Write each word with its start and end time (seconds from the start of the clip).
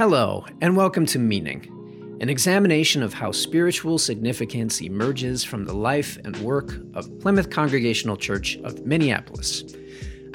Hello, 0.00 0.46
and 0.62 0.78
welcome 0.78 1.04
to 1.04 1.18
Meaning, 1.18 2.16
an 2.22 2.30
examination 2.30 3.02
of 3.02 3.12
how 3.12 3.32
spiritual 3.32 3.98
significance 3.98 4.80
emerges 4.80 5.44
from 5.44 5.66
the 5.66 5.74
life 5.74 6.16
and 6.24 6.34
work 6.38 6.72
of 6.94 7.18
Plymouth 7.18 7.50
Congregational 7.50 8.16
Church 8.16 8.56
of 8.64 8.86
Minneapolis. 8.86 9.62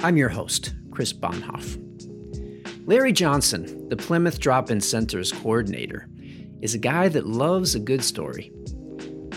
I'm 0.03 0.17
your 0.17 0.29
host, 0.29 0.75
Chris 0.91 1.11
Bonhoff. 1.11 1.81
Larry 2.85 3.11
Johnson, 3.11 3.89
the 3.89 3.97
Plymouth 3.97 4.39
Drop 4.39 4.69
In 4.69 4.81
Center's 4.81 5.31
coordinator, 5.31 6.07
is 6.61 6.75
a 6.75 6.77
guy 6.77 7.07
that 7.07 7.25
loves 7.25 7.73
a 7.73 7.79
good 7.79 8.03
story. 8.03 8.51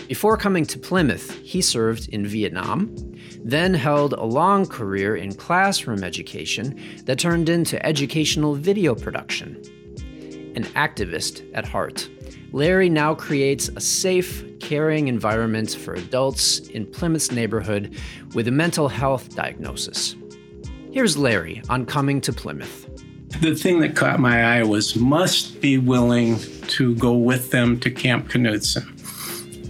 Before 0.07 0.37
coming 0.37 0.67
to 0.67 0.77
Plymouth, 0.77 1.39
he 1.39 1.59
served 1.59 2.07
in 2.09 2.23
Vietnam, 2.27 2.95
then 3.43 3.73
held 3.73 4.13
a 4.13 4.25
long 4.25 4.67
career 4.67 5.15
in 5.15 5.33
classroom 5.33 6.03
education 6.03 6.79
that 7.05 7.17
turned 7.17 7.49
into 7.49 7.83
educational 7.83 8.53
video 8.53 8.93
production 8.93 9.59
an 10.59 10.65
activist 10.73 11.49
at 11.53 11.65
heart. 11.65 12.09
Larry 12.51 12.89
now 12.89 13.15
creates 13.15 13.69
a 13.69 13.81
safe, 13.81 14.43
caring 14.59 15.07
environment 15.07 15.71
for 15.73 15.93
adults 15.93 16.59
in 16.59 16.85
Plymouth's 16.85 17.31
neighborhood 17.31 17.95
with 18.33 18.47
a 18.47 18.51
mental 18.51 18.89
health 18.89 19.35
diagnosis. 19.35 20.15
Here's 20.91 21.17
Larry 21.17 21.61
on 21.69 21.85
coming 21.85 22.19
to 22.21 22.33
Plymouth. 22.33 22.87
The 23.41 23.55
thing 23.55 23.79
that 23.79 23.95
caught 23.95 24.19
my 24.19 24.57
eye 24.57 24.63
was 24.63 24.95
must 24.95 25.61
be 25.61 25.77
willing 25.77 26.39
to 26.67 26.95
go 26.95 27.13
with 27.13 27.51
them 27.51 27.79
to 27.79 27.91
Camp 27.91 28.29
Knutson. 28.29 28.98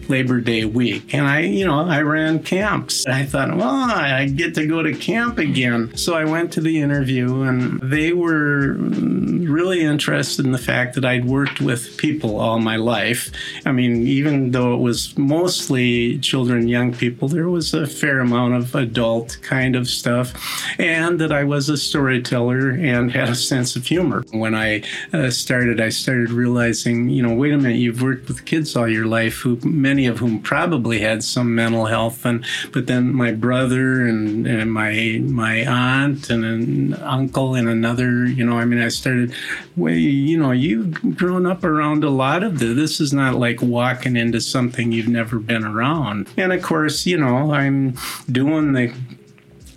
Labor 0.10 0.42
Day 0.42 0.66
week. 0.66 1.14
And 1.14 1.28
I, 1.28 1.42
you 1.42 1.66
know, 1.66 1.80
I 1.80 2.02
ran 2.02 2.44
camps. 2.44 3.06
I 3.06 3.26
thought, 3.26 3.56
well, 3.56 3.70
I 3.70 4.26
get 4.26 4.56
to 4.56 4.66
go 4.66 4.82
to 4.82 4.94
camp 4.94 5.38
again. 5.38 5.96
So 5.96 6.16
I 6.16 6.26
went 6.26 6.52
to 6.54 6.62
the 6.62 6.82
interview 6.82 7.44
and 7.44 7.80
they 7.80 8.14
were 8.14 8.74
really 8.74 9.82
interested 9.82 10.46
in 10.46 10.52
the 10.52 10.58
fact 10.58 10.96
that 10.96 11.06
I'd 11.06 11.26
worked 11.26 11.62
with 11.62 11.98
people 11.98 12.40
all 12.40 12.60
my 12.60 12.76
life. 12.76 13.32
I 13.66 13.72
mean, 13.72 14.08
even 14.08 14.52
though 14.52 14.74
it 14.74 14.80
was 14.80 15.18
mostly 15.18 16.20
children, 16.20 16.68
young 16.68 16.94
people, 16.94 17.28
there 17.28 17.50
was 17.50 17.74
a 17.74 17.88
fair 17.88 18.20
amount 18.20 18.56
of 18.56 18.76
adult 18.76 19.38
kind 19.42 19.76
of 19.76 19.88
stuff. 19.88 20.34
And 20.80 21.20
that 21.20 21.32
I 21.32 21.44
was 21.44 21.70
a 21.70 21.78
storyteller 21.78 22.72
and 22.72 23.12
had 23.12 23.30
a 23.30 23.36
sense 23.36 23.76
of 23.76 23.86
humor. 23.86 24.24
When 24.32 24.56
I 24.56 24.84
uh, 25.14 25.30
started, 25.30 25.80
I 25.82 25.90
started 25.90 26.32
realizing, 26.32 27.10
you 27.10 27.22
know, 27.22 27.34
wait 27.34 27.54
a 27.54 27.58
minute, 27.58 27.78
you've 27.78 28.02
worked 28.02 28.28
with 28.28 28.46
kids 28.46 28.76
all 28.76 28.88
your 28.88 29.06
life 29.06 29.36
who 29.40 29.60
many 29.64 29.99
many 30.00 30.08
of 30.08 30.20
whom 30.20 30.40
probably 30.40 31.00
had 31.02 31.22
some 31.22 31.54
mental 31.54 31.88
health. 31.88 32.26
And 32.26 32.46
but 32.72 32.88
then 32.88 33.14
my 33.14 33.34
brother 33.34 34.06
and, 34.08 34.48
and 34.48 34.72
my 34.72 35.20
my 35.24 35.66
aunt 35.68 36.30
and 36.30 36.46
an 36.46 36.94
uncle 37.04 37.54
and 37.56 37.68
another, 37.68 38.26
you 38.26 38.46
know, 38.46 38.58
I 38.58 38.64
mean, 38.64 38.82
I 38.82 38.88
started, 38.88 39.34
well, 39.76 39.94
you 39.94 40.38
know, 40.38 40.52
you've 40.52 41.18
grown 41.18 41.46
up 41.46 41.66
around 41.66 42.06
a 42.06 42.10
lot 42.10 42.44
of 42.44 42.60
this. 42.60 42.78
This 42.78 43.02
is 43.02 43.12
not 43.12 43.36
like 43.36 43.62
walking 43.62 44.16
into 44.16 44.40
something 44.40 44.94
you've 44.94 45.10
never 45.10 45.38
been 45.38 45.66
around. 45.66 46.30
And 46.38 46.54
of 46.54 46.64
course, 46.64 47.06
you 47.06 47.18
know, 47.18 47.52
I'm 47.52 47.96
doing 48.32 48.72
the 48.72 48.94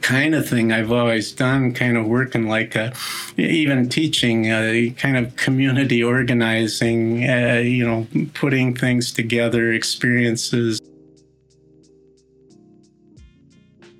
kind 0.02 0.34
of 0.34 0.48
thing 0.48 0.72
I've 0.72 0.92
always 0.92 1.32
done, 1.32 1.72
kind 1.72 1.96
of 1.96 2.06
working 2.06 2.48
like 2.48 2.74
a, 2.74 2.92
even 3.36 3.88
teaching, 3.88 4.46
a 4.46 4.90
kind 4.98 5.16
of 5.16 5.34
community 5.36 6.02
organizing, 6.02 7.28
uh, 7.28 7.60
you 7.64 7.86
know, 7.86 8.06
putting 8.34 8.74
things 8.74 9.12
together, 9.12 9.72
experiences. 9.72 10.80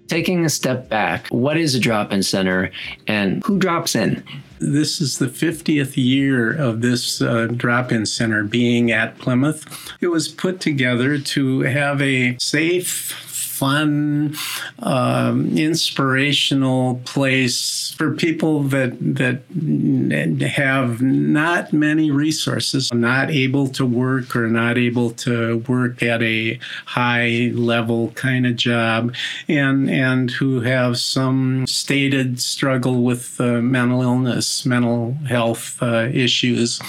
Taking 0.08 0.44
a 0.44 0.50
step 0.50 0.90
back, 0.90 1.28
what 1.28 1.56
is 1.56 1.74
a 1.74 1.80
drop 1.80 2.12
in 2.12 2.22
center 2.22 2.70
and 3.06 3.42
who 3.44 3.58
drops 3.58 3.94
in? 3.94 4.22
This 4.58 5.00
is 5.00 5.18
the 5.18 5.26
50th 5.26 5.96
year 5.96 6.52
of 6.52 6.82
this 6.82 7.22
uh, 7.22 7.46
drop 7.46 7.90
in 7.90 8.06
center 8.06 8.44
being 8.44 8.92
at 8.92 9.18
Plymouth. 9.18 9.66
It 10.00 10.08
was 10.08 10.28
put 10.28 10.60
together 10.60 11.18
to 11.18 11.60
have 11.60 12.00
a 12.02 12.36
safe, 12.38 13.31
fun, 13.62 14.34
um, 14.80 15.56
inspirational 15.56 17.00
place 17.04 17.94
for 17.96 18.12
people 18.12 18.64
that 18.64 18.90
that 18.98 20.50
have 20.50 21.00
not 21.00 21.72
many 21.72 22.10
resources, 22.10 22.92
not 22.92 23.30
able 23.30 23.68
to 23.68 23.86
work 23.86 24.34
or 24.34 24.48
not 24.48 24.76
able 24.76 25.10
to 25.10 25.58
work 25.68 26.02
at 26.02 26.20
a 26.24 26.58
high 26.86 27.52
level 27.54 28.08
kind 28.16 28.48
of 28.48 28.56
job, 28.56 29.14
and 29.46 29.88
and 29.88 30.32
who 30.32 30.62
have 30.62 30.98
some 30.98 31.64
stated 31.68 32.40
struggle 32.40 33.04
with 33.04 33.40
uh, 33.40 33.60
mental 33.60 34.02
illness, 34.02 34.66
mental 34.66 35.12
health 35.28 35.80
uh, 35.80 36.08
issues 36.12 36.80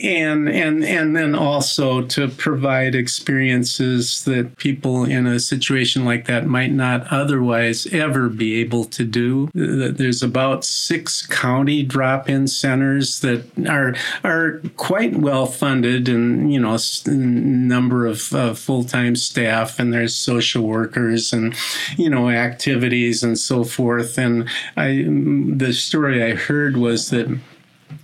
and 0.00 0.48
and 0.48 0.84
and 0.84 1.14
then 1.14 1.34
also 1.34 2.02
to 2.02 2.28
provide 2.28 2.94
experiences 2.94 4.24
that 4.24 4.56
people 4.56 5.04
in 5.04 5.26
a 5.26 5.38
situation 5.38 6.04
like 6.04 6.26
that 6.26 6.46
might 6.46 6.72
not 6.72 7.06
otherwise 7.12 7.86
ever 7.92 8.28
be 8.28 8.60
able 8.60 8.84
to 8.84 9.04
do. 9.04 9.50
There's 9.54 10.22
about 10.22 10.64
six 10.64 11.26
county 11.26 11.82
drop-in 11.82 12.46
centers 12.48 13.20
that 13.20 13.44
are 13.68 13.94
are 14.24 14.60
quite 14.76 15.16
well 15.16 15.46
funded, 15.46 16.08
and 16.08 16.52
you 16.52 16.60
know, 16.60 16.76
a 17.06 17.10
number 17.10 18.06
of 18.06 18.32
uh, 18.32 18.54
full-time 18.54 19.16
staff, 19.16 19.78
and 19.78 19.92
there's 19.92 20.14
social 20.14 20.66
workers, 20.66 21.32
and 21.32 21.54
you 21.96 22.08
know, 22.08 22.30
activities 22.30 23.22
and 23.22 23.38
so 23.38 23.64
forth. 23.64 24.18
And 24.18 24.48
I, 24.76 25.04
the 25.06 25.72
story 25.72 26.22
I 26.22 26.34
heard 26.34 26.76
was 26.76 27.10
that 27.10 27.38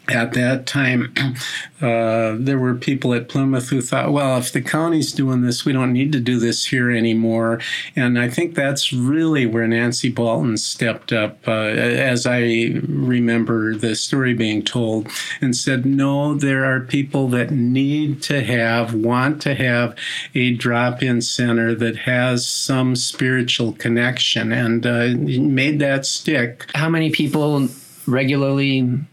at 0.09 0.33
that 0.33 0.67
time, 0.67 1.13
uh, 1.81 2.35
there 2.39 2.59
were 2.59 2.75
people 2.75 3.15
at 3.15 3.29
Plymouth 3.29 3.69
who 3.69 3.81
thought, 3.81 4.13
well, 4.13 4.39
if 4.39 4.53
the 4.53 4.63
county's 4.63 5.13
doing 5.13 5.43
this, 5.43 5.65
we 5.65 5.73
don't 5.73 5.93
need 5.93 6.13
to 6.13 6.21
do 6.21 6.39
this 6.39 6.67
here 6.67 6.91
anymore. 6.91 7.61
And 7.95 8.19
I 8.19 8.29
think 8.29 8.55
that's 8.55 8.93
really 8.93 9.47
where 9.47 9.67
Nancy 9.69 10.11
Bolton 10.11 10.57
stepped 10.57 11.13
up, 11.13 11.47
uh, 11.47 11.53
as 11.53 12.27
I 12.27 12.73
remember 12.89 13.75
the 13.75 13.95
story 13.95 14.35
being 14.35 14.63
told, 14.63 15.09
and 15.41 15.55
said, 15.55 15.85
no, 15.85 16.35
there 16.35 16.65
are 16.65 16.81
people 16.81 17.29
that 17.29 17.51
need 17.51 18.23
to 18.25 18.43
have, 18.43 18.95
want 18.95 19.43
to 19.43 19.55
have 19.55 19.97
a 20.35 20.55
drop 20.55 21.03
in 21.03 21.21
center 21.21 21.75
that 21.75 21.97
has 21.97 22.47
some 22.47 22.97
spiritual 22.97 23.73
connection, 23.73 24.53
and 24.53 24.87
uh, 24.87 25.09
made 25.17 25.79
that 25.81 26.07
stick. 26.07 26.71
How 26.75 26.89
many 26.89 27.11
people 27.11 27.69
regularly 28.07 29.05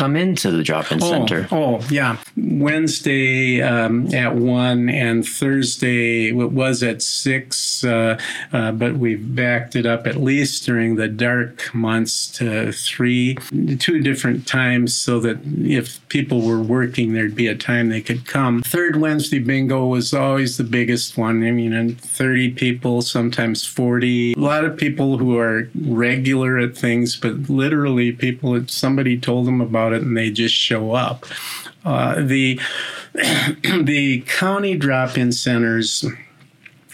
come 0.00 0.16
into 0.16 0.50
the 0.50 0.62
drop-in 0.62 1.02
oh, 1.02 1.10
center? 1.10 1.46
Oh, 1.52 1.86
yeah. 1.90 2.16
Wednesday 2.34 3.60
um, 3.60 4.12
at 4.14 4.34
one 4.34 4.88
and 4.88 5.26
Thursday 5.26 6.28
it 6.28 6.52
was 6.52 6.82
at 6.82 7.02
six, 7.02 7.84
uh, 7.84 8.18
uh, 8.50 8.72
but 8.72 8.96
we've 8.96 9.34
backed 9.34 9.76
it 9.76 9.84
up 9.84 10.06
at 10.06 10.16
least 10.16 10.64
during 10.64 10.96
the 10.96 11.06
dark 11.06 11.74
months 11.74 12.26
to 12.28 12.72
three, 12.72 13.34
two 13.78 14.00
different 14.00 14.46
times, 14.46 14.96
so 14.96 15.20
that 15.20 15.38
if 15.44 16.06
people 16.08 16.40
were 16.40 16.62
working, 16.62 17.12
there'd 17.12 17.34
be 17.34 17.46
a 17.46 17.54
time 17.54 17.90
they 17.90 18.00
could 18.00 18.26
come. 18.26 18.62
Third 18.62 18.96
Wednesday 18.96 19.38
bingo 19.38 19.86
was 19.86 20.14
always 20.14 20.56
the 20.56 20.64
biggest 20.64 21.18
one. 21.18 21.44
I 21.44 21.50
mean, 21.50 21.94
30 21.96 22.52
people, 22.52 23.02
sometimes 23.02 23.66
40. 23.66 24.32
A 24.32 24.38
lot 24.38 24.64
of 24.64 24.78
people 24.78 25.18
who 25.18 25.36
are 25.36 25.68
regular 25.74 26.56
at 26.56 26.74
things, 26.74 27.16
but 27.16 27.50
literally 27.50 28.12
people, 28.12 28.54
that 28.54 28.70
somebody 28.70 29.18
told 29.18 29.46
them 29.46 29.60
about 29.60 29.89
about 29.90 30.02
it 30.02 30.06
and 30.06 30.16
they 30.16 30.30
just 30.30 30.54
show 30.54 30.92
up. 30.92 31.26
Uh, 31.84 32.20
the 32.20 32.60
the 33.14 34.22
county 34.26 34.76
drop-in 34.76 35.32
centers 35.32 36.04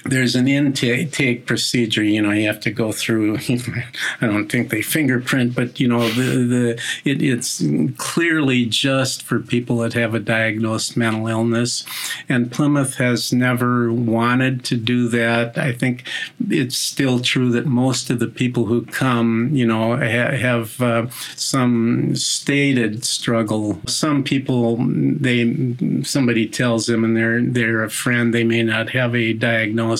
there's 0.09 0.34
an 0.34 0.49
intake 0.49 1.47
procedure. 1.47 2.03
You 2.03 2.22
know, 2.22 2.31
you 2.31 2.47
have 2.47 2.61
to 2.61 2.71
go 2.71 2.93
through. 2.93 3.39
I 4.21 4.27
don't 4.27 4.50
think 4.50 4.71
they 4.71 4.83
fingerprint, 4.83 5.55
but 5.55 5.81
you 5.81 5.89
know, 5.89 6.08
the 6.08 6.44
the 6.44 6.82
it, 7.05 7.23
it's 7.23 7.62
clearly 7.97 8.67
just 8.67 9.23
for 9.23 9.41
people 9.41 9.79
that 9.79 9.94
have 9.94 10.14
a 10.14 10.20
diagnosed 10.20 10.97
mental 10.97 11.26
illness. 11.26 11.85
And 12.29 12.53
Plymouth 12.53 12.97
has 12.97 13.32
never 13.32 13.93
wanted 13.93 14.64
to 14.67 14.76
do 14.76 15.08
that. 15.08 15.58
I 15.58 15.73
think 15.73 16.05
it's 16.49 16.76
still 16.76 17.20
true 17.20 17.50
that 17.53 17.67
most 17.67 18.11
of 18.11 18.19
the 18.19 18.29
people 18.29 18.67
who 18.67 18.85
come, 18.87 19.50
you 19.53 19.67
know, 19.67 19.97
ha- 19.97 20.37
have 20.37 20.81
uh, 20.81 21.08
some 21.35 22.14
stated 22.14 23.05
struggle. 23.05 23.81
Some 23.87 24.23
people, 24.23 24.76
they 24.79 25.75
somebody 26.03 26.47
tells 26.47 26.87
them, 26.87 27.05
and 27.05 27.17
they're 27.17 27.43
they're 27.43 27.82
a 27.82 27.91
friend. 27.91 28.32
They 28.32 28.44
may 28.44 28.62
not 28.62 28.91
have 28.91 29.14
a 29.14 29.32
diagnosis 29.32 29.95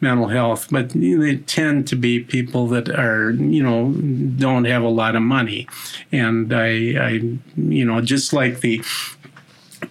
mental 0.00 0.28
health, 0.28 0.68
but 0.70 0.90
they 0.90 1.36
tend 1.36 1.86
to 1.88 1.96
be 1.96 2.20
people 2.20 2.66
that 2.68 2.88
are, 2.88 3.30
you 3.30 3.62
know, 3.62 3.92
don't 4.38 4.64
have 4.64 4.82
a 4.82 4.88
lot 4.88 5.16
of 5.16 5.22
money. 5.22 5.66
And 6.12 6.52
I, 6.52 6.68
I 6.98 7.10
you 7.56 7.84
know, 7.84 8.00
just 8.00 8.32
like 8.32 8.60
the 8.60 8.82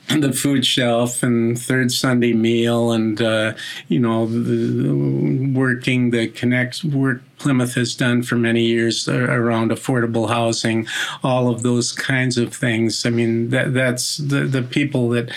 the 0.09 0.33
food 0.33 0.65
shelf 0.65 1.23
and 1.23 1.59
third 1.59 1.91
Sunday 1.91 2.33
meal 2.33 2.91
and 2.91 3.21
uh, 3.21 3.53
you 3.87 3.99
know 3.99 4.25
the, 4.25 5.51
working 5.53 6.11
the 6.11 6.27
connects 6.27 6.83
work 6.83 7.21
Plymouth 7.37 7.75
has 7.75 7.95
done 7.95 8.21
for 8.21 8.35
many 8.35 8.65
years 8.65 9.07
around 9.07 9.71
affordable 9.71 10.27
housing, 10.27 10.85
all 11.23 11.47
of 11.47 11.63
those 11.63 11.93
kinds 11.93 12.37
of 12.37 12.53
things. 12.53 13.05
I 13.05 13.09
mean 13.09 13.49
that 13.49 13.73
that's 13.73 14.17
the 14.17 14.41
the 14.41 14.61
people 14.61 15.09
that 15.09 15.31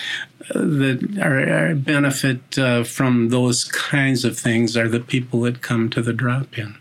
that 0.49 1.19
are, 1.21 1.71
are 1.71 1.75
benefit 1.75 2.57
uh, 2.57 2.83
from 2.83 3.29
those 3.29 3.63
kinds 3.65 4.25
of 4.25 4.37
things 4.37 4.75
are 4.75 4.89
the 4.89 4.99
people 4.99 5.41
that 5.41 5.61
come 5.61 5.89
to 5.89 6.01
the 6.01 6.13
drop 6.13 6.57
in. 6.57 6.75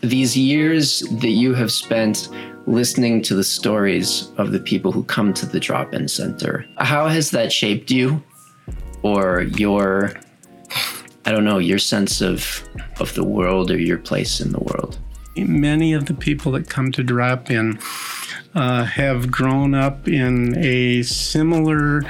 These 0.00 0.36
years 0.36 1.00
that 1.20 1.30
you 1.30 1.54
have 1.54 1.70
spent 1.70 2.28
listening 2.66 3.22
to 3.22 3.34
the 3.34 3.44
stories 3.44 4.30
of 4.36 4.52
the 4.52 4.58
people 4.58 4.92
who 4.92 5.04
come 5.04 5.32
to 5.34 5.46
the 5.46 5.60
drop 5.60 5.94
in 5.94 6.08
center. 6.08 6.64
How 6.78 7.08
has 7.08 7.30
that 7.30 7.52
shaped 7.52 7.90
you 7.90 8.22
or 9.02 9.42
your, 9.42 10.14
I 11.24 11.32
don't 11.32 11.44
know, 11.44 11.58
your 11.58 11.78
sense 11.78 12.20
of, 12.20 12.62
of 13.00 13.14
the 13.14 13.24
world 13.24 13.70
or 13.70 13.78
your 13.78 13.98
place 13.98 14.40
in 14.40 14.52
the 14.52 14.60
world? 14.60 14.98
Many 15.36 15.92
of 15.94 16.06
the 16.06 16.14
people 16.14 16.52
that 16.52 16.68
come 16.68 16.92
to 16.92 17.02
drop 17.02 17.50
in 17.50 17.78
uh, 18.54 18.84
have 18.84 19.30
grown 19.30 19.74
up 19.74 20.06
in 20.06 20.56
a 20.58 21.02
similar, 21.02 22.02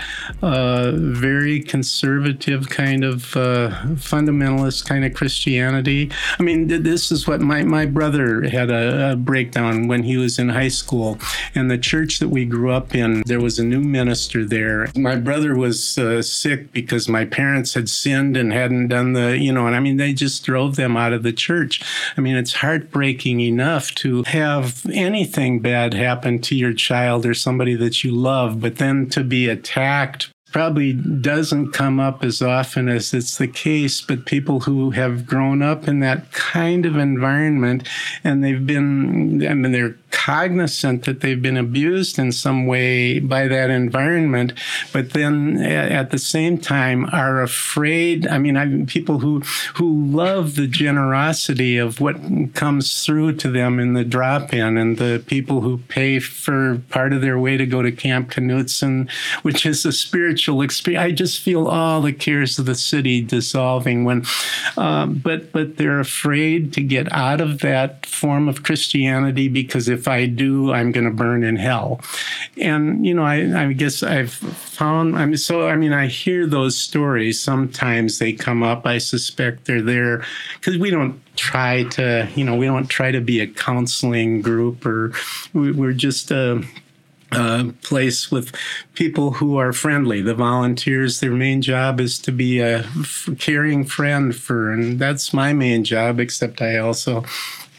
uh, 0.42 0.92
very 0.94 1.60
conservative 1.60 2.68
kind 2.68 3.04
of 3.04 3.36
uh, 3.36 3.70
fundamentalist 3.94 4.84
kind 4.86 5.04
of 5.04 5.14
Christianity. 5.14 6.10
I 6.38 6.42
mean, 6.42 6.66
this 6.66 7.12
is 7.12 7.28
what 7.28 7.40
my, 7.40 7.62
my 7.62 7.86
brother 7.86 8.48
had 8.48 8.70
a, 8.70 9.12
a, 9.12 9.16
breakdown 9.16 9.86
when 9.86 10.02
he 10.02 10.16
was 10.16 10.38
in 10.38 10.48
high 10.48 10.68
school. 10.68 11.18
And 11.54 11.70
the 11.70 11.78
church 11.78 12.18
that 12.18 12.28
we 12.28 12.44
grew 12.44 12.72
up 12.72 12.94
in, 12.94 13.22
there 13.26 13.40
was 13.40 13.58
a 13.58 13.64
new 13.64 13.80
minister 13.80 14.44
there. 14.44 14.88
My 14.96 15.16
brother 15.16 15.54
was 15.54 15.96
uh, 15.96 16.22
sick 16.22 16.72
because 16.72 17.08
my 17.08 17.24
parents 17.24 17.74
had 17.74 17.88
sinned 17.88 18.36
and 18.36 18.52
hadn't 18.52 18.88
done 18.88 19.12
the, 19.12 19.38
you 19.38 19.52
know, 19.52 19.66
and 19.66 19.76
I 19.76 19.80
mean, 19.80 19.96
they 19.96 20.12
just 20.12 20.44
drove 20.44 20.76
them 20.76 20.96
out 20.96 21.12
of 21.12 21.22
the 21.22 21.32
church. 21.32 21.82
I 22.16 22.20
mean, 22.20 22.36
it's 22.36 22.54
heartbreaking 22.54 23.40
enough 23.40 23.94
to 23.96 24.24
have 24.24 24.84
anything 24.92 25.60
bad 25.60 25.94
happen 25.94 26.31
to 26.40 26.56
your 26.56 26.73
child 26.73 27.26
or 27.26 27.34
somebody 27.34 27.75
that 27.76 28.02
you 28.02 28.12
love, 28.12 28.61
but 28.61 28.76
then 28.76 29.08
to 29.11 29.23
be 29.23 29.49
attacked 29.49 30.31
probably 30.52 30.93
doesn't 30.93 31.73
come 31.73 31.99
up 31.99 32.23
as 32.23 32.43
often 32.43 32.88
as 32.88 33.14
it's 33.14 33.38
the 33.38 33.49
case, 33.49 34.00
but 34.02 34.26
people 34.26 34.61
who 34.61 34.90
have 34.90 35.26
grown 35.26 35.62
up 35.62 35.88
in 35.88 36.00
that 36.00 36.31
kind 36.32 36.84
of 36.84 36.96
environment 36.96 37.88
and 38.23 38.44
they've 38.44 38.67
been, 38.67 39.46
I 39.49 39.55
mean, 39.55 39.73
they're 39.73 39.96
cognizant 40.12 41.05
that 41.05 41.20
they've 41.20 41.43
been 41.43 41.56
abused 41.56 42.19
in 42.19 42.31
some 42.31 42.67
way 42.67 43.19
by 43.19 43.49
that 43.49 43.70
environment, 43.70 44.53
but 44.93 45.11
then 45.14 45.56
at 45.59 46.11
the 46.11 46.19
same 46.19 46.59
time 46.59 47.09
are 47.12 47.43
afraid. 47.43 48.26
I 48.29 48.38
mean, 48.38 48.56
I, 48.56 48.85
people 48.85 49.19
who 49.19 49.41
who 49.75 50.05
love 50.06 50.55
the 50.55 50.69
generosity 50.69 51.79
of 51.79 52.00
what 52.00 52.17
comes 52.55 53.05
through 53.05 53.37
to 53.37 53.50
them 53.50 53.81
in 53.81 53.94
the 53.94 54.05
drop-in, 54.05 54.79
and 54.79 54.99
the 54.99 55.25
people 55.26 55.62
who 55.62 55.79
pay 55.88 56.20
for 56.20 56.81
part 56.91 57.12
of 57.12 57.23
their 57.23 57.38
way 57.38 57.56
to 57.56 57.67
go 57.67 57.82
to 57.82 57.91
Camp 57.91 58.31
Knutson, 58.31 59.11
which 59.43 59.67
is 59.67 59.85
a 59.85 59.93
spiritual 59.93 60.62
experience. 60.62 61.03
I 61.03 61.11
just 61.11 61.41
feel 61.41 61.67
all 61.67 62.03
the 62.03 62.12
cares 62.12 62.59
of 62.59 62.67
the 62.67 62.75
city 62.75 63.23
dissolving 63.23 64.05
when, 64.05 64.25
um, 64.76 65.14
but 65.14 65.53
but 65.53 65.79
they're 65.79 66.00
afraid 66.00 66.73
to 66.75 66.82
get 66.82 67.11
out 67.12 67.41
of 67.41 67.61
that 67.61 68.06
form 68.06 68.49
of 68.49 68.62
Christianity 68.62 69.49
because 69.49 69.88
if 69.88 70.01
I 70.08 70.26
do, 70.26 70.72
I'm 70.72 70.93
going 70.93 71.04
to 71.04 71.10
burn 71.10 71.44
in 71.44 71.56
hell. 71.56 72.00
And, 72.56 73.06
you 73.06 73.14
know, 73.14 73.25
I, 73.25 73.66
I 73.66 73.72
guess 73.72 74.02
I've 74.02 74.32
found, 74.32 75.16
I 75.16 75.26
mean, 75.26 75.37
so, 75.37 75.69
I 75.69 75.76
mean, 75.76 75.93
I 75.93 76.06
hear 76.06 76.46
those 76.46 76.76
stories. 76.76 77.40
Sometimes 77.40 78.19
they 78.19 78.32
come 78.32 78.62
up. 78.62 78.87
I 78.87 78.99
suspect 78.99 79.64
they're 79.64 79.82
there 79.82 80.25
because 80.54 80.78
we 80.78 80.90
don't 80.90 81.20
try 81.37 81.84
to, 81.84 82.28
you 82.34 82.44
know, 82.44 82.56
we 82.56 82.66
don't 82.66 82.88
try 82.88 83.10
to 83.10 83.20
be 83.20 83.40
a 83.40 83.46
counseling 83.46 84.43
group 84.43 84.84
or 84.84 85.12
we're 85.54 85.93
just 85.93 86.31
a, 86.31 86.62
a 87.32 87.72
place 87.82 88.31
with 88.31 88.54
people 88.94 89.32
who 89.32 89.56
are 89.56 89.72
friendly. 89.72 90.20
The 90.20 90.34
volunteers, 90.34 91.20
their 91.20 91.31
main 91.31 91.62
job 91.62 92.00
is 92.00 92.19
to 92.20 92.32
be 92.32 92.60
a 92.60 92.84
caring 93.38 93.84
friend 93.84 94.37
for, 94.37 94.70
and 94.70 94.99
that's 94.99 95.32
my 95.32 95.52
main 95.54 95.84
job, 95.84 96.20
except 96.20 96.60
I 96.60 96.76
also 96.76 97.25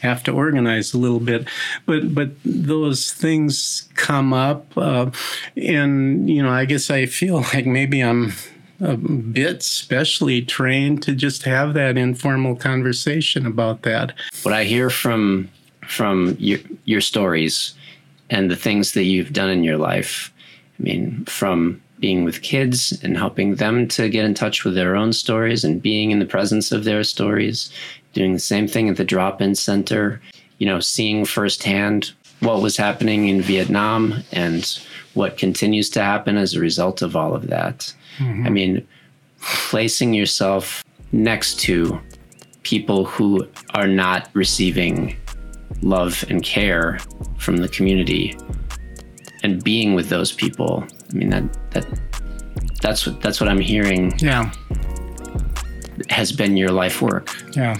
have 0.04 0.22
to 0.24 0.32
organize 0.32 0.94
a 0.94 0.98
little 0.98 1.20
bit. 1.20 1.48
But 1.86 2.14
but 2.14 2.30
those 2.44 3.12
things 3.12 3.88
come 3.94 4.32
up, 4.32 4.76
uh, 4.76 5.10
and 5.56 6.30
you 6.30 6.42
know, 6.42 6.50
I 6.50 6.64
guess 6.66 6.90
I 6.90 7.06
feel 7.06 7.36
like 7.54 7.66
maybe 7.66 8.00
I'm 8.00 8.32
a 8.80 8.96
bit 8.96 9.62
specially 9.62 10.42
trained 10.42 11.02
to 11.04 11.14
just 11.14 11.44
have 11.44 11.74
that 11.74 11.96
informal 11.96 12.56
conversation 12.56 13.46
about 13.46 13.82
that. 13.82 14.12
What 14.42 14.54
I 14.54 14.64
hear 14.64 14.90
from 14.90 15.48
from 15.86 16.36
your 16.38 16.60
your 16.84 17.00
stories 17.00 17.74
and 18.30 18.50
the 18.50 18.56
things 18.56 18.92
that 18.92 19.04
you've 19.04 19.32
done 19.32 19.50
in 19.50 19.64
your 19.64 19.76
life, 19.78 20.32
I 20.78 20.82
mean, 20.82 21.24
from 21.26 21.80
being 22.00 22.24
with 22.24 22.42
kids 22.42 22.98
and 23.02 23.16
helping 23.16 23.54
them 23.54 23.88
to 23.88 24.08
get 24.08 24.24
in 24.24 24.34
touch 24.34 24.64
with 24.64 24.74
their 24.74 24.96
own 24.96 25.12
stories 25.12 25.64
and 25.64 25.80
being 25.80 26.10
in 26.10 26.18
the 26.18 26.26
presence 26.26 26.72
of 26.72 26.84
their 26.84 27.04
stories 27.04 27.70
doing 28.14 28.32
the 28.32 28.38
same 28.38 28.66
thing 28.66 28.88
at 28.88 28.96
the 28.96 29.04
drop 29.04 29.42
in 29.42 29.54
center, 29.54 30.20
you 30.58 30.66
know, 30.66 30.80
seeing 30.80 31.24
firsthand 31.24 32.12
what 32.40 32.62
was 32.62 32.76
happening 32.76 33.28
in 33.28 33.40
Vietnam 33.40 34.22
and 34.32 34.80
what 35.14 35.38
continues 35.38 35.88
to 35.90 36.02
happen 36.02 36.36
as 36.36 36.54
a 36.54 36.60
result 36.60 37.02
of 37.02 37.16
all 37.16 37.34
of 37.34 37.48
that. 37.48 37.92
Mm-hmm. 38.18 38.46
I 38.46 38.50
mean, 38.50 38.88
placing 39.40 40.14
yourself 40.14 40.84
next 41.12 41.60
to 41.60 42.00
people 42.62 43.04
who 43.04 43.46
are 43.74 43.86
not 43.86 44.28
receiving 44.34 45.16
love 45.82 46.24
and 46.28 46.42
care 46.42 46.98
from 47.38 47.58
the 47.58 47.68
community 47.68 48.36
and 49.42 49.62
being 49.62 49.94
with 49.94 50.08
those 50.08 50.32
people. 50.32 50.84
I 51.10 51.14
mean 51.14 51.30
that 51.30 51.70
that 51.72 51.86
that's 52.80 53.06
what 53.06 53.20
that's 53.20 53.40
what 53.40 53.48
I'm 53.48 53.60
hearing. 53.60 54.18
Yeah. 54.18 54.52
Has 56.10 56.32
been 56.32 56.56
your 56.56 56.70
life 56.70 57.00
work. 57.02 57.36
Yeah. 57.54 57.76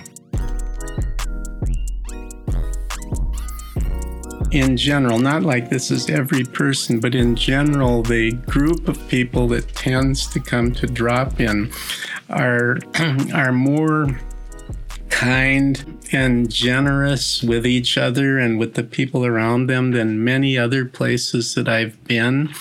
In 4.55 4.77
general, 4.77 5.19
not 5.19 5.43
like 5.43 5.69
this 5.69 5.91
is 5.91 6.09
every 6.09 6.45
person, 6.45 7.01
but 7.01 7.15
in 7.15 7.35
general, 7.35 8.03
the 8.03 8.33
group 8.33 8.87
of 8.87 9.09
people 9.09 9.49
that 9.49 9.75
tends 9.75 10.29
to 10.29 10.39
come 10.39 10.73
to 10.75 10.87
drop 10.87 11.41
in 11.41 11.73
are 12.31 12.79
are 13.35 13.53
more 13.53 14.21
kind 15.11 16.01
and 16.13 16.51
generous 16.53 17.43
with 17.43 17.67
each 17.67 17.99
other 17.99 18.39
and 18.39 18.59
with 18.59 18.75
the 18.75 18.85
people 18.85 19.27
around 19.27 19.67
them 19.67 19.91
than 19.91 20.23
many 20.23 20.57
other 20.57 20.85
places 20.85 21.55
that 21.55 21.69
I've 21.69 22.03
been 22.05 22.53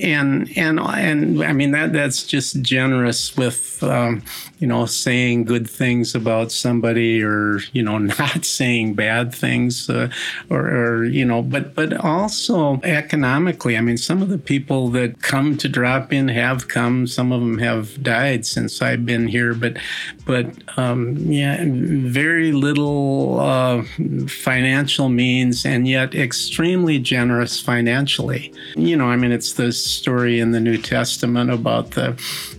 and 0.00 0.50
and 0.56 0.80
and 0.80 1.42
I 1.42 1.52
mean 1.52 1.72
that 1.72 1.92
that's 1.92 2.24
just 2.24 2.62
generous 2.62 3.36
with 3.36 3.82
um, 3.82 4.22
you 4.58 4.66
know 4.66 4.86
saying 4.86 5.44
good 5.44 5.68
things 5.68 6.14
about 6.14 6.52
somebody 6.52 7.22
or 7.22 7.60
you 7.72 7.82
know 7.82 7.98
not 8.18 8.44
saying 8.44 8.94
bad 8.94 9.34
things 9.34 9.90
uh, 9.90 10.10
or, 10.50 10.68
or 10.68 11.04
you 11.04 11.24
know 11.24 11.42
but 11.42 11.74
but 11.74 11.92
also 11.92 12.80
economically 12.82 13.76
I 13.76 13.80
mean 13.80 13.96
some 13.96 14.22
of 14.22 14.28
the 14.28 14.38
people 14.38 14.88
that 14.90 15.22
come 15.22 15.56
to 15.58 15.68
drop 15.68 16.12
in 16.12 16.28
have 16.28 16.68
come. 16.68 17.06
Some 17.06 17.32
of 17.32 17.40
them 17.40 17.58
have 17.58 18.02
died 18.02 18.46
since 18.46 18.80
I've 18.80 19.04
been 19.04 19.28
here 19.28 19.54
but 19.54 19.76
but 20.24 20.46
um, 20.78 21.16
yeah 21.18 21.64
very 21.64 22.52
little 22.52 23.40
uh, 23.40 23.82
financial 24.28 25.08
means 25.08 25.64
and 25.64 25.88
yet 25.88 26.14
extremely 26.14 26.98
generous 26.98 27.60
financially. 27.60 28.52
You 28.76 28.96
know 28.96 29.06
I 29.06 29.16
mean 29.16 29.32
it's 29.32 29.54
the 29.54 29.72
story 29.72 30.40
in 30.40 30.52
the 30.52 30.60
New 30.60 30.78
Testament 30.78 31.50
about 31.50 31.92
the 31.92 32.12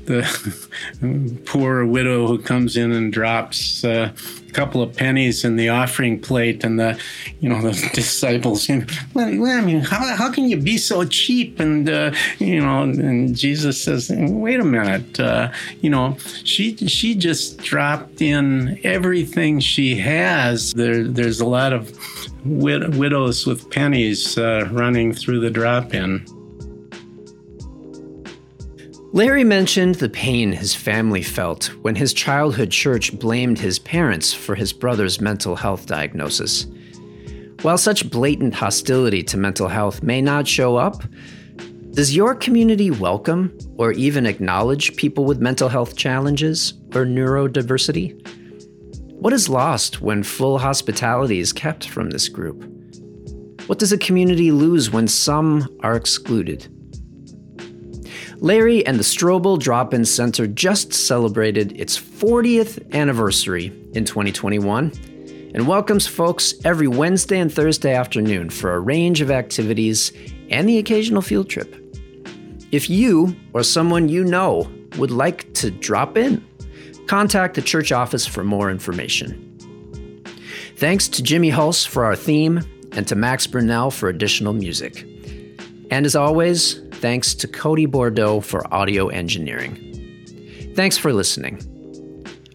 the 0.05 0.23
poor 1.45 1.85
widow 1.85 2.27
who 2.27 2.39
comes 2.39 2.75
in 2.77 2.91
and 2.91 3.11
drops 3.11 3.83
uh, 3.83 4.11
couple 4.53 4.81
of 4.81 4.95
pennies 4.95 5.43
in 5.43 5.55
the 5.55 5.69
offering 5.69 6.19
plate, 6.19 6.63
and 6.63 6.79
the 6.79 6.99
you 7.39 7.49
know 7.49 7.61
the 7.69 7.73
disciples, 7.93 8.69
you 8.69 8.77
know, 8.77 8.85
well, 9.13 9.57
I 9.57 9.61
mean, 9.61 9.81
how, 9.81 10.15
how 10.15 10.31
can 10.31 10.45
you 10.45 10.57
be 10.57 10.77
so 10.77 11.05
cheap? 11.05 11.59
And 11.59 11.89
uh, 11.89 12.13
you 12.39 12.61
know, 12.61 12.83
and 12.83 13.35
Jesus 13.35 13.81
says, 13.81 14.11
wait 14.15 14.59
a 14.59 14.63
minute, 14.63 15.19
uh, 15.19 15.51
you 15.81 15.89
know, 15.89 16.17
she 16.43 16.75
she 16.77 17.15
just 17.15 17.57
dropped 17.57 18.21
in 18.21 18.79
everything 18.83 19.59
she 19.59 19.95
has. 19.95 20.73
There 20.73 21.03
there's 21.03 21.39
a 21.39 21.45
lot 21.45 21.73
of 21.73 21.91
wid- 22.45 22.95
widows 22.95 23.45
with 23.45 23.69
pennies 23.69 24.37
uh, 24.37 24.67
running 24.71 25.13
through 25.13 25.39
the 25.39 25.49
drop 25.49 25.93
in. 25.93 26.25
Larry 29.13 29.43
mentioned 29.43 29.93
the 29.95 30.09
pain 30.09 30.51
his 30.51 30.73
family 30.73 31.21
felt 31.21 31.65
when 31.83 31.93
his 31.93 32.15
childhood 32.15 32.71
church 32.71 33.15
blamed 33.19 33.59
his 33.59 33.77
parents 33.77 34.33
for 34.33 34.55
his 34.55 34.73
brother's 34.73 35.21
mental 35.21 35.55
health 35.55 35.85
diagnosis. 35.85 36.65
While 37.61 37.77
such 37.77 38.09
blatant 38.09 38.55
hostility 38.55 39.21
to 39.21 39.37
mental 39.37 39.67
health 39.67 40.01
may 40.01 40.19
not 40.19 40.47
show 40.47 40.77
up, 40.77 41.03
does 41.91 42.15
your 42.15 42.33
community 42.33 42.89
welcome 42.89 43.55
or 43.77 43.91
even 43.91 44.25
acknowledge 44.25 44.95
people 44.95 45.25
with 45.25 45.39
mental 45.39 45.69
health 45.69 45.95
challenges 45.95 46.73
or 46.95 47.05
neurodiversity? 47.05 48.19
What 49.11 49.31
is 49.31 49.47
lost 49.47 50.01
when 50.01 50.23
full 50.23 50.57
hospitality 50.57 51.37
is 51.37 51.53
kept 51.53 51.87
from 51.87 52.09
this 52.09 52.27
group? 52.29 52.63
What 53.67 53.77
does 53.77 53.91
a 53.91 53.97
community 53.99 54.51
lose 54.51 54.89
when 54.89 55.07
some 55.07 55.69
are 55.81 55.95
excluded? 55.95 56.67
Larry 58.43 58.85
and 58.85 58.99
the 58.99 59.03
Strobel 59.03 59.57
Drop 59.57 59.93
In 59.93 60.03
Center 60.03 60.47
just 60.47 60.91
celebrated 60.91 61.79
its 61.79 61.97
40th 61.97 62.93
anniversary 62.93 63.67
in 63.93 64.03
2021 64.03 64.91
and 65.55 65.65
welcomes 65.65 66.07
folks 66.07 66.53
every 66.65 66.89
Wednesday 66.89 67.39
and 67.39 67.49
Thursday 67.49 67.95
afternoon 67.95 68.49
for 68.49 68.73
a 68.73 68.81
range 68.81 69.21
of 69.21 69.31
activities 69.31 70.11
and 70.49 70.67
the 70.67 70.77
occasional 70.77 71.21
field 71.21 71.49
trip. 71.49 71.73
If 72.73 72.89
you 72.89 73.33
or 73.53 73.63
someone 73.63 74.09
you 74.09 74.25
know 74.25 74.69
would 74.97 75.11
like 75.11 75.53
to 75.53 75.71
drop 75.71 76.17
in, 76.17 76.45
contact 77.07 77.55
the 77.55 77.61
church 77.61 77.93
office 77.93 78.27
for 78.27 78.43
more 78.43 78.69
information. 78.69 79.39
Thanks 80.75 81.07
to 81.07 81.23
Jimmy 81.23 81.49
Hulse 81.49 81.87
for 81.87 82.03
our 82.03 82.17
theme 82.17 82.61
and 82.91 83.07
to 83.07 83.15
Max 83.15 83.47
Brunell 83.47 83.89
for 83.89 84.09
additional 84.09 84.51
music. 84.51 85.07
And 85.89 86.05
as 86.05 86.15
always, 86.17 86.82
thanks 87.03 87.35
to 87.35 87.49
Cody 87.49 87.85
Bordeaux 87.85 88.39
for 88.39 88.73
audio 88.73 89.09
engineering. 89.09 89.75
Thanks 90.73 90.97
for 90.97 91.11
listening. 91.11 91.59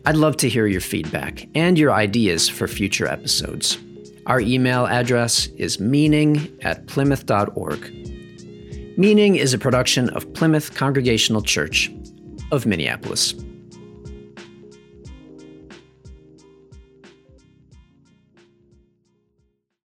I'd 0.06 0.16
love 0.16 0.38
to 0.38 0.48
hear 0.48 0.66
your 0.66 0.80
feedback 0.80 1.46
and 1.54 1.78
your 1.78 1.92
ideas 1.92 2.48
for 2.48 2.66
future 2.66 3.06
episodes. 3.06 3.76
Our 4.24 4.40
email 4.40 4.86
address 4.86 5.48
is 5.58 5.78
meaning 5.78 6.48
at 6.62 6.86
plymouth.org. 6.86 7.92
Meaning 8.96 9.36
is 9.36 9.52
a 9.52 9.58
production 9.58 10.08
of 10.16 10.32
Plymouth 10.32 10.74
Congregational 10.74 11.42
Church 11.42 11.92
of 12.50 12.64
Minneapolis. 12.64 13.34